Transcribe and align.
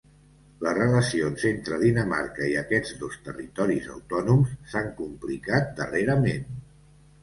Les 0.67 0.77
relacions 0.77 1.43
entre 1.49 1.77
Dinamarca 1.83 2.49
i 2.53 2.57
aquests 2.63 2.97
dos 3.05 3.21
territoris 3.29 3.93
autònoms 3.99 4.59
s’han 4.75 4.93
complicat, 5.05 5.75
darrerament. 5.83 6.55